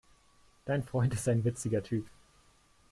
Dein 0.65 0.81
Freund 0.81 1.13
ist 1.13 1.27
ein 1.27 1.43
witziger 1.45 1.83
Typ. 1.83 2.07